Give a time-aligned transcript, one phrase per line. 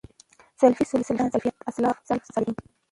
[0.61, 2.55] سلفي، سلفۍ، سلفيان، سلفيَت، اسلاف، سلف صالحين